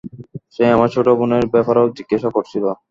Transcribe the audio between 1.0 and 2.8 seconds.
বোনের ব্যাপারেও জিজ্ঞাসা করছিল।